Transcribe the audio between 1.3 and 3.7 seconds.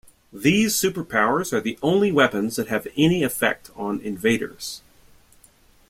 are the only weapons that have any effect